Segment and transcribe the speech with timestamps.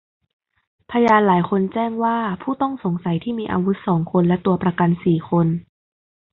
[0.91, 5.47] พยานหลายคนแจ้งว่าผู้ต้องสงสัยที่มีอาวุธสองคนและตัวประกันสี่คน